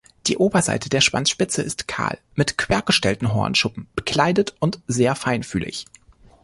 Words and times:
Die 0.25 0.37
Oberseite 0.37 0.89
der 0.89 0.99
Schwanzspitze 0.99 1.61
ist 1.61 1.87
kahl, 1.87 2.17
mit 2.33 2.57
quergestellten 2.57 3.35
Hornschuppen 3.35 3.87
bekleidet 3.95 4.55
und 4.59 4.79
sehr 4.87 5.13
feinfühlig. 5.13 5.85